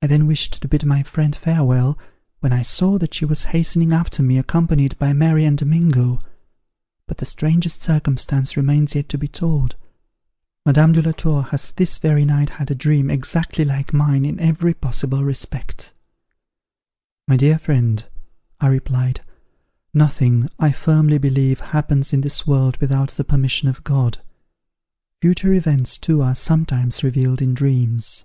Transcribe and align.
I 0.00 0.06
then 0.06 0.26
wished 0.26 0.62
to 0.62 0.66
bid 0.66 0.86
my 0.86 1.02
friend 1.02 1.36
farewell, 1.36 1.98
when 2.40 2.54
I 2.54 2.62
saw 2.62 2.96
that 2.96 3.12
she 3.12 3.26
was 3.26 3.44
hastening 3.52 3.92
after 3.92 4.22
me, 4.22 4.38
accompanied 4.38 4.98
by 4.98 5.12
Mary 5.12 5.44
and 5.44 5.58
Domingo. 5.58 6.22
But 7.06 7.18
the 7.18 7.26
strangest 7.26 7.82
circumstance 7.82 8.56
remains 8.56 8.94
yet 8.94 9.10
to 9.10 9.18
be 9.18 9.28
told; 9.28 9.76
Madame 10.64 10.92
de 10.92 11.02
la 11.02 11.12
Tour 11.12 11.42
has 11.42 11.70
this 11.72 11.98
very 11.98 12.24
night 12.24 12.48
had 12.48 12.70
a 12.70 12.74
dream 12.74 13.10
exactly 13.10 13.62
like 13.62 13.92
mine 13.92 14.24
in 14.24 14.40
every 14.40 14.72
possible 14.72 15.22
respect." 15.22 15.92
"My 17.28 17.36
dear 17.36 17.58
friend," 17.58 18.06
I 18.58 18.68
replied, 18.68 19.20
"nothing, 19.92 20.48
I 20.58 20.72
firmly 20.72 21.18
believe, 21.18 21.60
happens 21.60 22.14
in 22.14 22.22
this 22.22 22.46
world 22.46 22.78
without 22.78 23.10
the 23.10 23.22
permission 23.24 23.68
of 23.68 23.84
God. 23.84 24.22
Future 25.20 25.52
events, 25.52 25.98
too, 25.98 26.22
are 26.22 26.34
sometimes 26.34 27.04
revealed 27.04 27.42
in 27.42 27.52
dreams." 27.52 28.24